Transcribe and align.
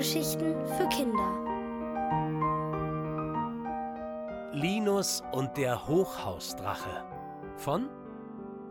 Hörgeschichten 0.00 0.54
für 0.78 0.88
Kinder. 0.88 1.28
Linus 4.54 5.22
und 5.32 5.54
der 5.58 5.86
Hochhausdrache 5.86 7.04
von 7.58 7.90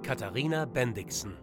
Katharina 0.02 0.66
Bendixen. 0.66 1.38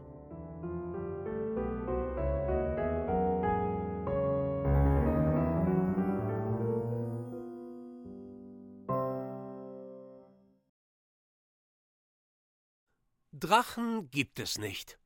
Drachen 13.30 14.10
gibt 14.10 14.40
es 14.40 14.58
nicht. 14.58 14.98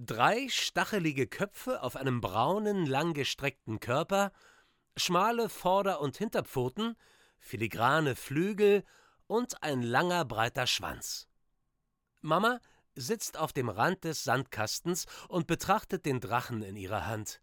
Drei 0.00 0.46
stachelige 0.48 1.26
Köpfe 1.26 1.82
auf 1.82 1.96
einem 1.96 2.20
braunen, 2.20 2.86
langgestreckten 2.86 3.80
Körper, 3.80 4.30
schmale 4.96 5.48
Vorder- 5.48 6.00
und 6.00 6.16
Hinterpfoten, 6.16 6.94
filigrane 7.40 8.14
Flügel 8.14 8.84
und 9.26 9.60
ein 9.64 9.82
langer, 9.82 10.24
breiter 10.24 10.68
Schwanz. 10.68 11.26
Mama 12.20 12.60
sitzt 12.94 13.36
auf 13.38 13.52
dem 13.52 13.68
Rand 13.68 14.04
des 14.04 14.22
Sandkastens 14.22 15.06
und 15.26 15.48
betrachtet 15.48 16.06
den 16.06 16.20
Drachen 16.20 16.62
in 16.62 16.76
ihrer 16.76 17.06
Hand. 17.06 17.42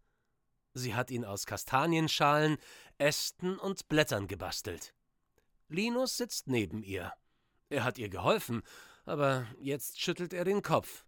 Sie 0.72 0.94
hat 0.94 1.10
ihn 1.10 1.26
aus 1.26 1.44
Kastanienschalen, 1.44 2.56
Ästen 2.96 3.58
und 3.58 3.86
Blättern 3.88 4.28
gebastelt. 4.28 4.94
Linus 5.68 6.16
sitzt 6.16 6.48
neben 6.48 6.82
ihr. 6.82 7.12
Er 7.68 7.84
hat 7.84 7.98
ihr 7.98 8.08
geholfen, 8.08 8.62
aber 9.04 9.46
jetzt 9.60 10.00
schüttelt 10.00 10.32
er 10.32 10.46
den 10.46 10.62
Kopf. 10.62 11.05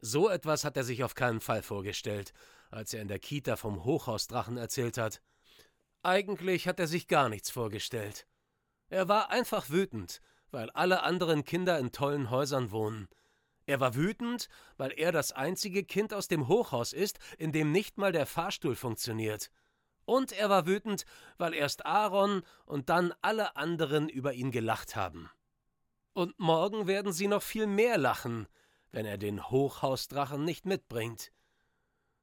So 0.00 0.30
etwas 0.30 0.64
hat 0.64 0.76
er 0.76 0.84
sich 0.84 1.04
auf 1.04 1.14
keinen 1.14 1.40
Fall 1.40 1.62
vorgestellt, 1.62 2.32
als 2.70 2.94
er 2.94 3.02
in 3.02 3.08
der 3.08 3.18
Kita 3.18 3.56
vom 3.56 3.84
Hochhausdrachen 3.84 4.56
erzählt 4.56 4.96
hat. 4.96 5.20
Eigentlich 6.02 6.66
hat 6.66 6.80
er 6.80 6.86
sich 6.86 7.08
gar 7.08 7.28
nichts 7.28 7.50
vorgestellt. 7.50 8.26
Er 8.88 9.08
war 9.08 9.30
einfach 9.30 9.68
wütend, 9.68 10.22
weil 10.50 10.70
alle 10.70 11.02
anderen 11.02 11.44
Kinder 11.44 11.78
in 11.78 11.92
tollen 11.92 12.30
Häusern 12.30 12.70
wohnen. 12.70 13.08
Er 13.66 13.78
war 13.78 13.94
wütend, 13.94 14.48
weil 14.78 14.92
er 14.96 15.12
das 15.12 15.32
einzige 15.32 15.84
Kind 15.84 16.14
aus 16.14 16.28
dem 16.28 16.48
Hochhaus 16.48 16.92
ist, 16.92 17.18
in 17.38 17.52
dem 17.52 17.70
nicht 17.70 17.98
mal 17.98 18.10
der 18.10 18.26
Fahrstuhl 18.26 18.74
funktioniert. 18.74 19.50
Und 20.06 20.32
er 20.32 20.48
war 20.48 20.66
wütend, 20.66 21.04
weil 21.38 21.54
erst 21.54 21.86
Aaron 21.86 22.42
und 22.64 22.88
dann 22.88 23.12
alle 23.20 23.54
anderen 23.54 24.08
über 24.08 24.32
ihn 24.32 24.50
gelacht 24.50 24.96
haben. 24.96 25.30
Und 26.14 26.38
morgen 26.40 26.86
werden 26.86 27.12
sie 27.12 27.28
noch 27.28 27.42
viel 27.42 27.66
mehr 27.66 27.96
lachen, 27.96 28.48
wenn 28.92 29.06
er 29.06 29.18
den 29.18 29.50
Hochhausdrachen 29.50 30.44
nicht 30.44 30.66
mitbringt. 30.66 31.32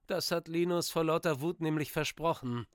Das 0.07 0.31
hat 0.31 0.47
Linus 0.47 0.89
vor 0.89 1.03
lauter 1.03 1.41
Wut 1.41 1.61
nämlich 1.61 1.91
versprochen. 1.91 2.65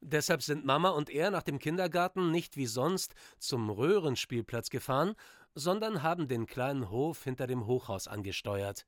Deshalb 0.00 0.42
sind 0.42 0.64
Mama 0.64 0.90
und 0.90 1.10
er 1.10 1.30
nach 1.30 1.42
dem 1.42 1.58
Kindergarten 1.58 2.30
nicht 2.30 2.56
wie 2.56 2.66
sonst 2.66 3.14
zum 3.38 3.70
Röhrenspielplatz 3.70 4.70
gefahren, 4.70 5.14
sondern 5.54 6.02
haben 6.02 6.28
den 6.28 6.46
kleinen 6.46 6.90
Hof 6.90 7.24
hinter 7.24 7.46
dem 7.46 7.66
Hochhaus 7.66 8.08
angesteuert. 8.08 8.86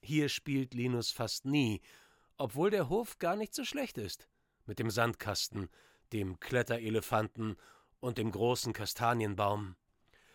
Hier 0.00 0.28
spielt 0.28 0.74
Linus 0.74 1.10
fast 1.10 1.44
nie, 1.44 1.80
obwohl 2.36 2.70
der 2.70 2.88
Hof 2.88 3.18
gar 3.18 3.36
nicht 3.36 3.54
so 3.54 3.64
schlecht 3.64 3.98
ist. 3.98 4.28
Mit 4.66 4.78
dem 4.78 4.90
Sandkasten, 4.90 5.68
dem 6.12 6.40
Kletterelefanten 6.40 7.56
und 8.00 8.18
dem 8.18 8.30
großen 8.30 8.72
Kastanienbaum. 8.72 9.76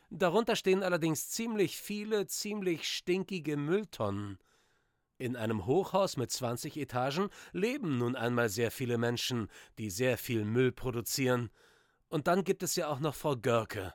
Darunter 0.10 0.56
stehen 0.56 0.82
allerdings 0.82 1.30
ziemlich 1.30 1.78
viele, 1.78 2.26
ziemlich 2.26 2.88
stinkige 2.88 3.58
Mülltonnen. 3.58 4.40
In 5.20 5.36
einem 5.36 5.66
Hochhaus 5.66 6.18
mit 6.18 6.32
20 6.32 6.78
Etagen 6.78 7.30
leben 7.52 7.98
nun 7.98 8.16
einmal 8.16 8.50
sehr 8.50 8.72
viele 8.72 8.98
Menschen, 8.98 9.50
die 9.78 9.90
sehr 9.90 10.18
viel 10.18 10.46
Müll 10.46 10.72
produzieren. 10.72 11.52
Und 12.08 12.28
dann 12.28 12.44
gibt 12.44 12.64
es 12.64 12.76
ja 12.76 12.88
auch 12.88 13.00
noch 13.00 13.14
Frau 13.14 13.36
Görke, 13.36 13.94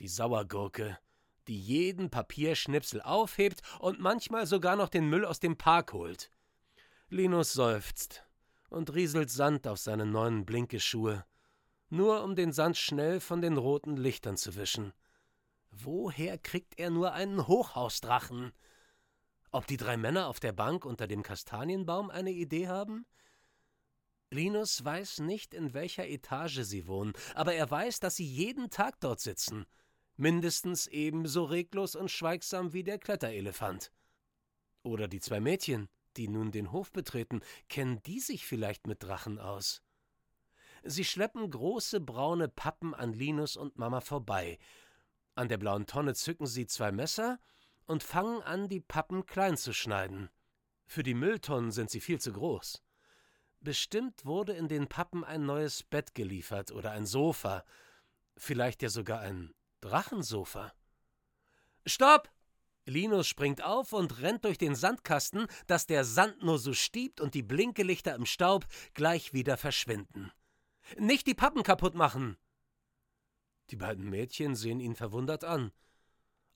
die 0.00 0.08
Sauergurke, 0.08 0.98
die 1.46 1.58
jeden 1.58 2.10
Papierschnipsel 2.10 3.02
aufhebt 3.02 3.60
und 3.78 4.00
manchmal 4.00 4.46
sogar 4.46 4.74
noch 4.74 4.88
den 4.88 5.08
Müll 5.08 5.24
aus 5.24 5.38
dem 5.38 5.56
Park 5.56 5.92
holt. 5.92 6.30
Linus 7.08 7.52
seufzt 7.52 8.24
und 8.70 8.94
rieselt 8.94 9.30
Sand 9.30 9.68
auf 9.68 9.78
seine 9.78 10.06
neuen 10.06 10.46
Blinkeschuhe, 10.46 11.24
nur 11.90 12.24
um 12.24 12.34
den 12.34 12.52
Sand 12.52 12.78
schnell 12.78 13.20
von 13.20 13.42
den 13.42 13.58
roten 13.58 13.96
Lichtern 13.96 14.36
zu 14.36 14.56
wischen. 14.56 14.92
Woher 15.72 16.36
kriegt 16.36 16.78
er 16.78 16.90
nur 16.90 17.14
einen 17.14 17.48
Hochhausdrachen? 17.48 18.52
Ob 19.50 19.66
die 19.66 19.78
drei 19.78 19.96
Männer 19.96 20.28
auf 20.28 20.38
der 20.38 20.52
Bank 20.52 20.84
unter 20.84 21.06
dem 21.06 21.22
Kastanienbaum 21.22 22.10
eine 22.10 22.30
Idee 22.30 22.68
haben? 22.68 23.06
Linus 24.30 24.84
weiß 24.84 25.20
nicht, 25.20 25.54
in 25.54 25.74
welcher 25.74 26.06
Etage 26.06 26.60
sie 26.62 26.86
wohnen, 26.86 27.14
aber 27.34 27.54
er 27.54 27.70
weiß, 27.70 28.00
dass 28.00 28.16
sie 28.16 28.26
jeden 28.26 28.70
Tag 28.70 29.00
dort 29.00 29.20
sitzen. 29.20 29.66
Mindestens 30.16 30.86
ebenso 30.86 31.44
reglos 31.44 31.96
und 31.96 32.10
schweigsam 32.10 32.72
wie 32.74 32.84
der 32.84 32.98
Kletterelefant. 32.98 33.92
Oder 34.82 35.08
die 35.08 35.20
zwei 35.20 35.40
Mädchen, 35.40 35.88
die 36.16 36.28
nun 36.28 36.52
den 36.52 36.70
Hof 36.70 36.92
betreten, 36.92 37.40
kennen 37.68 38.02
die 38.04 38.20
sich 38.20 38.46
vielleicht 38.46 38.86
mit 38.86 39.02
Drachen 39.02 39.38
aus? 39.38 39.82
Sie 40.82 41.04
schleppen 41.04 41.50
große 41.50 42.00
braune 42.00 42.48
Pappen 42.48 42.94
an 42.94 43.12
Linus 43.12 43.56
und 43.56 43.78
Mama 43.78 44.00
vorbei, 44.00 44.58
an 45.34 45.48
der 45.48 45.58
blauen 45.58 45.86
Tonne 45.86 46.14
zücken 46.14 46.46
sie 46.46 46.66
zwei 46.66 46.92
Messer 46.92 47.38
und 47.86 48.02
fangen 48.02 48.42
an, 48.42 48.68
die 48.68 48.80
Pappen 48.80 49.26
klein 49.26 49.56
zu 49.56 49.72
schneiden. 49.72 50.30
Für 50.86 51.02
die 51.02 51.14
Mülltonnen 51.14 51.72
sind 51.72 51.90
sie 51.90 52.00
viel 52.00 52.20
zu 52.20 52.32
groß. 52.32 52.82
Bestimmt 53.60 54.24
wurde 54.24 54.52
in 54.52 54.68
den 54.68 54.88
Pappen 54.88 55.24
ein 55.24 55.46
neues 55.46 55.82
Bett 55.84 56.14
geliefert 56.14 56.72
oder 56.72 56.90
ein 56.90 57.06
Sofa, 57.06 57.64
vielleicht 58.36 58.82
ja 58.82 58.88
sogar 58.88 59.20
ein 59.20 59.54
Drachensofa. 59.80 60.72
Stopp! 61.86 62.30
Linus 62.84 63.28
springt 63.28 63.62
auf 63.62 63.92
und 63.92 64.20
rennt 64.20 64.44
durch 64.44 64.58
den 64.58 64.74
Sandkasten, 64.74 65.46
dass 65.68 65.86
der 65.86 66.04
Sand 66.04 66.42
nur 66.42 66.58
so 66.58 66.72
stiebt 66.72 67.20
und 67.20 67.34
die 67.34 67.42
Blinkelichter 67.44 68.14
im 68.14 68.26
Staub 68.26 68.66
gleich 68.94 69.32
wieder 69.32 69.56
verschwinden. 69.56 70.32
Nicht 70.98 71.28
die 71.28 71.34
Pappen 71.34 71.62
kaputt 71.62 71.94
machen! 71.94 72.36
Die 73.72 73.76
beiden 73.76 74.10
Mädchen 74.10 74.54
sehen 74.54 74.80
ihn 74.80 74.94
verwundert 74.94 75.44
an. 75.44 75.72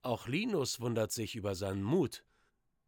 Auch 0.02 0.28
Linus 0.28 0.80
wundert 0.82 1.12
sich 1.12 1.34
über 1.34 1.54
seinen 1.54 1.82
Mut. 1.82 2.26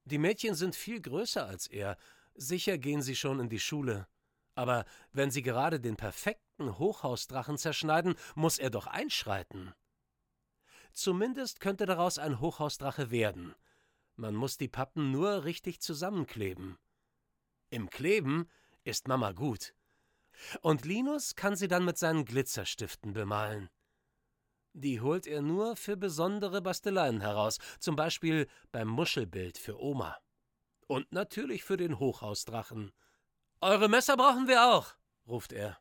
Die 0.05 0.19
Mädchen 0.19 0.55
sind 0.55 0.77
viel 0.77 1.01
größer 1.01 1.47
als 1.47 1.67
er, 1.67 1.97
sicher 2.35 2.77
gehen 2.77 3.01
sie 3.01 3.17
schon 3.17 3.41
in 3.41 3.49
die 3.49 3.59
Schule. 3.59 4.07
Aber 4.55 4.85
wenn 5.13 5.31
sie 5.31 5.41
gerade 5.41 5.81
den 5.81 5.97
perfekten 5.97 6.79
Hochhausdrachen 6.79 7.57
zerschneiden, 7.57 8.17
muss 8.35 8.59
er 8.59 8.69
doch 8.69 8.87
einschreiten. 8.87 9.73
Zumindest 10.93 11.61
könnte 11.61 11.87
daraus 11.87 12.19
ein 12.19 12.39
Hochhausdrache 12.39 13.11
werden. 13.11 13.55
Man 14.15 14.35
muss 14.35 14.59
die 14.59 14.69
Pappen 14.69 15.11
nur 15.11 15.45
richtig 15.45 15.81
zusammenkleben. 15.81 16.77
Im 17.71 17.89
Kleben 17.89 18.51
ist 18.85 19.09
Mama 19.09 19.33
gut. 19.33 19.75
Und 20.61 20.85
Linus 20.85 21.35
kann 21.35 21.57
sie 21.57 21.69
dann 21.69 21.87
mit 21.87 21.97
seinen 21.97 22.27
Glitzerstiften 22.27 23.15
bemalen. 23.15 23.71
Die 24.81 25.01
holt 25.01 25.27
er 25.27 25.43
nur 25.43 25.75
für 25.75 25.97
besondere 25.97 26.63
Basteleien 26.63 27.21
heraus, 27.21 27.59
zum 27.81 27.97
Beispiel 27.97 28.47
beim 28.71 28.87
Muschelbild 28.87 29.59
für 29.59 29.83
Oma. 29.83 30.17
Und 30.87 31.11
natürlich 31.13 31.65
für 31.65 31.77
den 31.77 31.99
Hochhausdrachen. 31.99 32.93
Eure 33.61 33.89
Messer 33.89 34.17
brauchen 34.17 34.47
wir 34.47 34.69
auch, 34.69 34.95
ruft 35.27 35.53
er. 35.53 35.81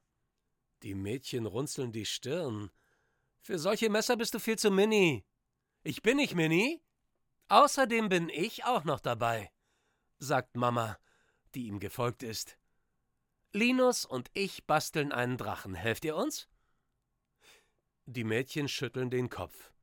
Die 0.81 0.95
Mädchen 0.95 1.45
runzeln 1.45 1.91
die 1.91 2.07
Stirn. 2.07 2.71
Für 3.39 3.59
solche 3.59 3.91
Messer 3.91 4.17
bist 4.17 4.33
du 4.33 4.39
viel 4.39 4.57
zu 4.57 4.71
mini. 4.71 5.23
Ich 5.83 6.01
bin 6.01 6.17
nicht 6.17 6.33
mini. 6.33 6.81
Außerdem 7.49 8.09
bin 8.09 8.29
ich 8.29 8.65
auch 8.65 8.83
noch 8.83 8.99
dabei, 8.99 9.51
sagt 10.17 10.57
Mama, 10.57 10.97
die 11.53 11.67
ihm 11.67 11.79
gefolgt 11.79 12.23
ist. 12.23 12.57
Linus 13.53 14.05
und 14.05 14.31
ich 14.33 14.65
basteln 14.65 15.11
einen 15.11 15.37
Drachen. 15.37 15.75
Helft 15.75 16.03
ihr 16.03 16.15
uns? 16.15 16.49
Die 18.09 18.23
Mädchen 18.23 18.69
schütteln 18.69 19.09
den 19.09 19.29
Kopf. 19.29 19.73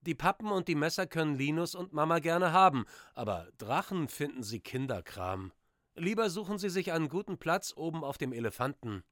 Die 0.00 0.14
Pappen 0.14 0.50
und 0.50 0.66
die 0.66 0.74
Messer 0.74 1.06
können 1.06 1.34
Linus 1.34 1.74
und 1.74 1.92
Mama 1.92 2.18
gerne 2.18 2.52
haben, 2.52 2.86
aber 3.12 3.48
Drachen 3.58 4.08
finden 4.08 4.42
sie 4.42 4.60
Kinderkram. 4.60 5.52
Lieber 5.94 6.30
suchen 6.30 6.56
sie 6.56 6.70
sich 6.70 6.90
einen 6.90 7.10
guten 7.10 7.36
Platz 7.36 7.74
oben 7.76 8.02
auf 8.02 8.16
dem 8.16 8.32
Elefanten. 8.32 9.04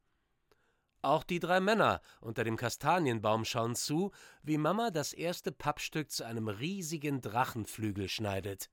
Auch 1.02 1.24
die 1.24 1.40
drei 1.40 1.60
Männer 1.60 2.00
unter 2.22 2.42
dem 2.42 2.56
Kastanienbaum 2.56 3.44
schauen 3.44 3.74
zu, 3.74 4.12
wie 4.42 4.56
Mama 4.56 4.90
das 4.90 5.12
erste 5.12 5.52
Pappstück 5.52 6.10
zu 6.10 6.24
einem 6.24 6.48
riesigen 6.48 7.20
Drachenflügel 7.20 8.08
schneidet. 8.08 8.70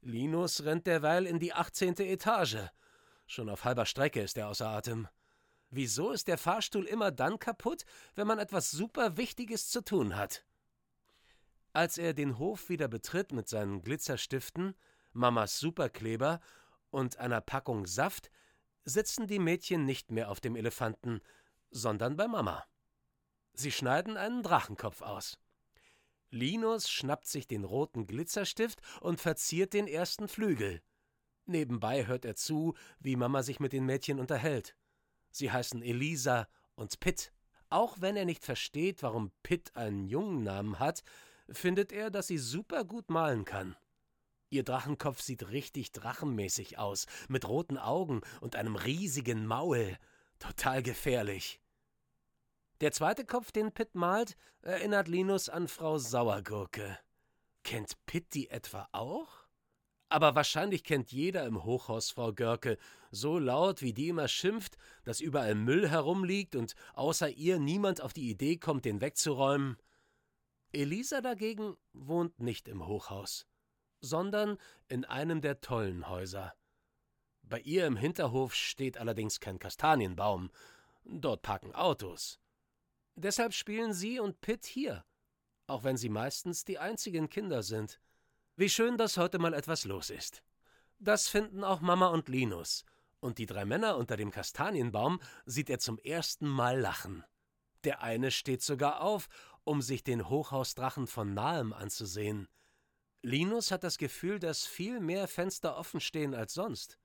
Linus 0.00 0.62
rennt 0.62 0.86
derweil 0.86 1.26
in 1.26 1.40
die 1.40 1.54
achtzehnte 1.54 2.06
Etage. 2.06 2.68
Schon 3.26 3.48
auf 3.48 3.64
halber 3.64 3.84
Strecke 3.84 4.20
ist 4.20 4.38
er 4.38 4.46
außer 4.46 4.68
Atem. 4.68 5.08
Wieso 5.76 6.12
ist 6.12 6.28
der 6.28 6.38
Fahrstuhl 6.38 6.84
immer 6.84 7.10
dann 7.10 7.40
kaputt, 7.40 7.84
wenn 8.14 8.28
man 8.28 8.38
etwas 8.38 8.70
super 8.70 9.16
Wichtiges 9.16 9.70
zu 9.70 9.80
tun 9.80 10.14
hat? 10.14 10.44
Als 11.72 11.98
er 11.98 12.14
den 12.14 12.38
Hof 12.38 12.68
wieder 12.68 12.86
betritt 12.86 13.32
mit 13.32 13.48
seinen 13.48 13.82
Glitzerstiften, 13.82 14.76
Mamas 15.12 15.58
Superkleber 15.58 16.38
und 16.90 17.18
einer 17.18 17.40
Packung 17.40 17.86
Saft 17.88 18.30
sitzen 18.84 19.26
die 19.26 19.40
Mädchen 19.40 19.84
nicht 19.84 20.12
mehr 20.12 20.30
auf 20.30 20.38
dem 20.40 20.54
Elefanten, 20.54 21.20
sondern 21.70 22.16
bei 22.16 22.28
Mama. 22.28 22.64
Sie 23.52 23.72
schneiden 23.72 24.16
einen 24.16 24.44
Drachenkopf 24.44 25.02
aus. 25.02 25.40
Linus 26.30 26.88
schnappt 26.88 27.26
sich 27.26 27.48
den 27.48 27.64
roten 27.64 28.06
Glitzerstift 28.06 28.80
und 29.00 29.20
verziert 29.20 29.72
den 29.72 29.88
ersten 29.88 30.28
Flügel. 30.28 30.82
Nebenbei 31.46 32.06
hört 32.06 32.24
er 32.24 32.36
zu, 32.36 32.76
wie 33.00 33.16
Mama 33.16 33.42
sich 33.42 33.58
mit 33.58 33.72
den 33.72 33.84
Mädchen 33.84 34.20
unterhält. 34.20 34.76
Sie 35.34 35.50
heißen 35.50 35.82
Elisa 35.82 36.46
und 36.76 37.00
Pitt. 37.00 37.32
Auch 37.68 38.00
wenn 38.00 38.14
er 38.14 38.24
nicht 38.24 38.44
versteht, 38.44 39.02
warum 39.02 39.32
Pitt 39.42 39.74
einen 39.74 40.06
Jungennamen 40.06 40.78
hat, 40.78 41.02
findet 41.48 41.90
er, 41.90 42.12
dass 42.12 42.28
sie 42.28 42.38
super 42.38 42.84
gut 42.84 43.10
malen 43.10 43.44
kann. 43.44 43.74
Ihr 44.50 44.62
Drachenkopf 44.62 45.20
sieht 45.20 45.48
richtig 45.48 45.90
drachenmäßig 45.90 46.78
aus, 46.78 47.06
mit 47.26 47.48
roten 47.48 47.78
Augen 47.78 48.20
und 48.40 48.54
einem 48.54 48.76
riesigen 48.76 49.44
Maul. 49.44 49.98
Total 50.38 50.84
gefährlich. 50.84 51.60
Der 52.80 52.92
zweite 52.92 53.24
Kopf, 53.24 53.50
den 53.50 53.72
Pitt 53.72 53.96
malt, 53.96 54.36
erinnert 54.62 55.08
Linus 55.08 55.48
an 55.48 55.66
Frau 55.66 55.98
Sauergurke. 55.98 56.96
Kennt 57.64 57.94
Pitt 58.06 58.34
die 58.34 58.50
etwa 58.50 58.88
auch? 58.92 59.43
Aber 60.14 60.36
wahrscheinlich 60.36 60.84
kennt 60.84 61.10
jeder 61.10 61.44
im 61.44 61.64
Hochhaus 61.64 62.12
Frau 62.12 62.32
Görke, 62.32 62.78
so 63.10 63.36
laut, 63.36 63.82
wie 63.82 63.92
die 63.92 64.10
immer 64.10 64.28
schimpft, 64.28 64.76
dass 65.02 65.20
überall 65.20 65.56
Müll 65.56 65.88
herumliegt 65.88 66.54
und 66.54 66.76
außer 66.92 67.30
ihr 67.30 67.58
niemand 67.58 68.00
auf 68.00 68.12
die 68.12 68.30
Idee 68.30 68.56
kommt, 68.56 68.84
den 68.84 69.00
wegzuräumen. 69.00 69.76
Elisa 70.72 71.20
dagegen 71.20 71.76
wohnt 71.94 72.38
nicht 72.38 72.68
im 72.68 72.86
Hochhaus, 72.86 73.48
sondern 73.98 74.56
in 74.86 75.04
einem 75.04 75.40
der 75.40 75.60
tollen 75.60 76.08
Häuser. 76.08 76.54
Bei 77.42 77.58
ihr 77.58 77.84
im 77.84 77.96
Hinterhof 77.96 78.54
steht 78.54 78.98
allerdings 78.98 79.40
kein 79.40 79.58
Kastanienbaum, 79.58 80.52
dort 81.02 81.42
parken 81.42 81.74
Autos. 81.74 82.38
Deshalb 83.16 83.52
spielen 83.52 83.92
sie 83.92 84.20
und 84.20 84.40
Pitt 84.40 84.64
hier, 84.64 85.04
auch 85.66 85.82
wenn 85.82 85.96
sie 85.96 86.08
meistens 86.08 86.64
die 86.64 86.78
einzigen 86.78 87.28
Kinder 87.28 87.64
sind. 87.64 88.00
Wie 88.56 88.68
schön, 88.68 88.96
dass 88.96 89.16
heute 89.16 89.40
mal 89.40 89.52
etwas 89.52 89.84
los 89.84 90.10
ist. 90.10 90.44
Das 91.00 91.26
finden 91.26 91.64
auch 91.64 91.80
Mama 91.80 92.06
und 92.06 92.28
Linus. 92.28 92.84
Und 93.18 93.38
die 93.38 93.46
drei 93.46 93.64
Männer 93.64 93.96
unter 93.96 94.16
dem 94.16 94.30
Kastanienbaum 94.30 95.18
sieht 95.44 95.68
er 95.70 95.80
zum 95.80 95.98
ersten 95.98 96.46
Mal 96.46 96.78
lachen. 96.78 97.24
Der 97.82 98.00
eine 98.00 98.30
steht 98.30 98.62
sogar 98.62 99.00
auf, 99.00 99.28
um 99.64 99.82
sich 99.82 100.04
den 100.04 100.28
Hochhausdrachen 100.28 101.08
von 101.08 101.34
nahem 101.34 101.72
anzusehen. 101.72 102.46
Linus 103.22 103.72
hat 103.72 103.82
das 103.82 103.98
Gefühl, 103.98 104.38
dass 104.38 104.66
viel 104.66 105.00
mehr 105.00 105.26
Fenster 105.26 105.76
offen 105.76 106.00
stehen 106.00 106.32
als 106.32 106.54
sonst. 106.54 107.00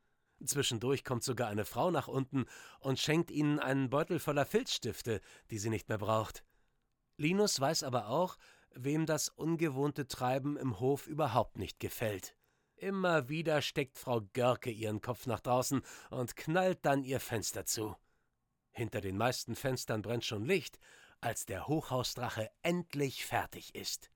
Zwischendurch 0.46 1.04
kommt 1.04 1.24
sogar 1.24 1.48
eine 1.48 1.66
Frau 1.66 1.90
nach 1.90 2.08
unten 2.08 2.46
und 2.80 3.00
schenkt 3.00 3.32
ihnen 3.32 3.60
einen 3.60 3.90
Beutel 3.90 4.20
voller 4.20 4.46
Filzstifte, 4.46 5.20
die 5.50 5.58
sie 5.58 5.72
nicht 5.72 5.90
mehr 5.90 5.98
braucht. 5.98 6.44
Linus 7.18 7.60
weiß 7.60 7.82
aber 7.82 8.10
auch, 8.10 8.38
wem 8.76 9.06
das 9.06 9.30
ungewohnte 9.30 10.08
Treiben 10.08 10.58
im 10.58 10.80
Hof 10.80 11.08
überhaupt 11.08 11.58
nicht 11.58 11.80
gefällt. 11.80 12.36
Immer 12.76 13.28
wieder 13.28 13.62
steckt 13.62 13.98
Frau 13.98 14.22
Görke 14.34 14.72
ihren 14.72 15.02
Kopf 15.02 15.26
nach 15.26 15.42
draußen 15.42 15.82
und 16.12 16.36
knallt 16.36 16.86
dann 16.86 17.04
ihr 17.04 17.20
Fenster 17.20 17.66
zu. 17.66 17.96
Hinter 18.72 19.02
den 19.02 19.18
meisten 19.18 19.56
Fenstern 19.56 20.02
brennt 20.02 20.24
schon 20.24 20.46
Licht, 20.46 20.80
als 21.20 21.46
der 21.46 21.68
Hochhausdrache 21.68 22.50
endlich 22.62 23.26
fertig 23.26 23.76
ist. 23.76 24.12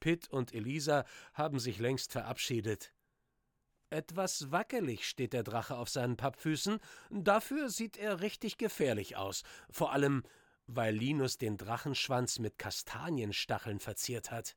Pitt 0.00 0.28
und 0.28 0.54
Elisa 0.54 1.04
haben 1.32 1.58
sich 1.58 1.78
längst 1.78 2.12
verabschiedet. 2.12 2.92
Etwas 3.90 4.50
wackelig 4.50 5.08
steht 5.08 5.32
der 5.32 5.42
Drache 5.42 5.76
auf 5.76 5.88
seinen 5.88 6.18
Pappfüßen, 6.18 6.78
dafür 7.10 7.70
sieht 7.70 7.96
er 7.96 8.20
richtig 8.20 8.58
gefährlich 8.58 9.16
aus, 9.16 9.44
vor 9.70 9.92
allem 9.92 10.24
weil 10.68 10.94
Linus 10.94 11.38
den 11.38 11.56
Drachenschwanz 11.56 12.38
mit 12.38 12.58
Kastanienstacheln 12.58 13.80
verziert 13.80 14.30
hat. 14.30 14.56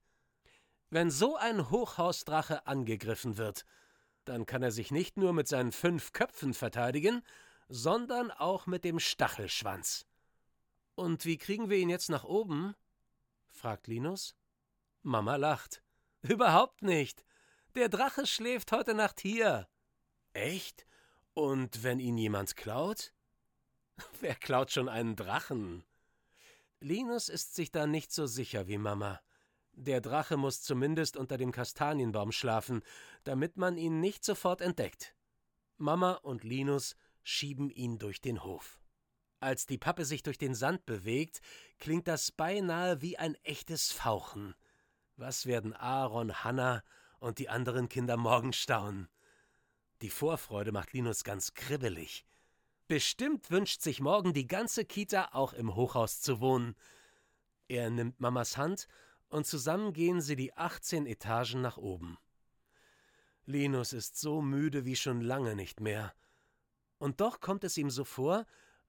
Wenn 0.89 1.09
so 1.09 1.37
ein 1.37 1.71
Hochhausdrache 1.71 2.67
angegriffen 2.67 3.37
wird, 3.37 3.65
dann 4.25 4.45
kann 4.45 4.61
er 4.61 4.71
sich 4.71 4.91
nicht 4.91 5.17
nur 5.17 5.31
mit 5.31 5.47
seinen 5.47 5.71
fünf 5.71 6.11
Köpfen 6.11 6.53
verteidigen, 6.53 7.23
sondern 7.69 8.29
auch 8.29 8.67
mit 8.67 8.83
dem 8.83 8.99
Stachelschwanz. 8.99 10.05
Und 10.95 11.25
wie 11.25 11.37
kriegen 11.37 11.69
wir 11.69 11.77
ihn 11.77 11.89
jetzt 11.89 12.09
nach 12.09 12.25
oben? 12.25 12.75
fragt 13.47 13.87
Linus. 13.87 14.35
Mama 15.01 15.37
lacht. 15.37 15.81
Überhaupt 16.21 16.81
nicht. 16.81 17.25
Der 17.73 17.87
Drache 17.87 18.27
schläft 18.27 18.73
heute 18.73 18.93
Nacht 18.93 19.21
hier. 19.21 19.69
Echt? 20.33 20.85
Und 21.33 21.83
wenn 21.83 21.99
ihn 21.99 22.17
jemand 22.17 22.57
klaut? 22.57 23.13
Wer 24.19 24.35
klaut 24.35 24.71
schon 24.71 24.89
einen 24.89 25.15
Drachen? 25.15 25.85
Linus 26.83 27.29
ist 27.29 27.53
sich 27.53 27.71
da 27.71 27.85
nicht 27.85 28.11
so 28.11 28.25
sicher 28.25 28.67
wie 28.67 28.79
Mama. 28.79 29.21
Der 29.73 30.01
Drache 30.01 30.35
muss 30.35 30.63
zumindest 30.63 31.15
unter 31.15 31.37
dem 31.37 31.51
Kastanienbaum 31.51 32.31
schlafen, 32.31 32.81
damit 33.23 33.55
man 33.55 33.77
ihn 33.77 33.99
nicht 33.99 34.25
sofort 34.25 34.61
entdeckt. 34.61 35.15
Mama 35.77 36.13
und 36.13 36.43
Linus 36.43 36.95
schieben 37.21 37.69
ihn 37.69 37.99
durch 37.99 38.19
den 38.19 38.43
Hof. 38.43 38.81
Als 39.39 39.67
die 39.67 39.77
Pappe 39.77 40.05
sich 40.05 40.23
durch 40.23 40.39
den 40.39 40.55
Sand 40.55 40.87
bewegt, 40.87 41.39
klingt 41.77 42.07
das 42.07 42.31
beinahe 42.31 43.01
wie 43.03 43.15
ein 43.17 43.35
echtes 43.43 43.91
Fauchen. 43.91 44.55
Was 45.17 45.45
werden 45.45 45.73
Aaron, 45.73 46.43
Hanna 46.43 46.83
und 47.19 47.37
die 47.37 47.49
anderen 47.49 47.89
Kinder 47.89 48.17
morgen 48.17 48.53
staunen? 48.53 49.07
Die 50.01 50.09
Vorfreude 50.09 50.71
macht 50.71 50.93
Linus 50.93 51.23
ganz 51.23 51.53
kribbelig. 51.53 52.25
Bestimmt 52.91 53.49
wünscht 53.51 53.81
sich 53.81 54.01
morgen 54.01 54.33
die 54.33 54.47
ganze 54.47 54.83
Kita 54.83 55.29
auch 55.31 55.53
im 55.53 55.75
Hochhaus 55.75 56.19
zu 56.19 56.41
wohnen. 56.41 56.75
Er 57.69 57.89
nimmt 57.89 58.19
Mamas 58.19 58.57
Hand 58.57 58.89
und 59.29 59.47
zusammen 59.47 59.93
gehen 59.93 60.19
sie 60.19 60.35
die 60.35 60.57
18 60.57 61.05
Etagen 61.05 61.61
nach 61.61 61.77
oben. 61.77 62.17
Linus 63.45 63.93
ist 63.93 64.19
so 64.19 64.41
müde 64.41 64.83
wie 64.83 64.97
schon 64.97 65.21
lange 65.21 65.55
nicht 65.55 65.79
mehr. 65.79 66.13
Und 66.97 67.21
doch 67.21 67.39
kommt 67.39 67.63
es 67.63 67.77
ihm 67.77 67.89
so 67.89 68.03
vor, 68.03 68.45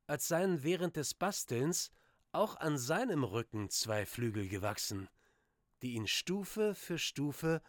als 0.08 0.26
seien 0.26 0.64
während 0.64 0.96
des 0.96 1.14
Bastelns 1.14 1.92
auch 2.32 2.56
an 2.56 2.78
seinem 2.78 3.22
Rücken 3.22 3.70
zwei 3.70 4.04
Flügel 4.04 4.48
gewachsen, 4.48 5.08
die 5.80 5.94
ihn 5.94 6.08
Stufe 6.08 6.74
für 6.74 6.98
Stufe 6.98 7.62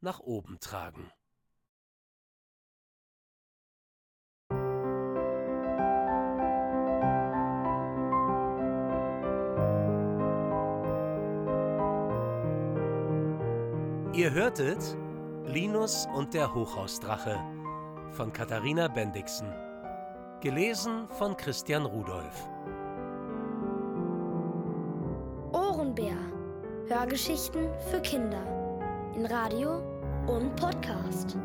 nach 0.00 0.20
oben 0.20 0.60
tragen. 0.60 1.10
Ihr 14.20 14.32
hörtet 14.32 14.98
Linus 15.46 16.06
und 16.14 16.34
der 16.34 16.52
Hochhausdrache 16.54 17.42
von 18.10 18.30
Katharina 18.30 18.86
Bendixen. 18.86 19.50
Gelesen 20.42 21.08
von 21.08 21.34
Christian 21.38 21.86
Rudolph. 21.86 22.46
Ohrenbär. 25.52 26.18
Hörgeschichten 26.86 27.70
für 27.90 28.02
Kinder. 28.02 28.44
In 29.16 29.24
Radio 29.24 29.78
und 30.26 30.54
Podcast. 30.54 31.38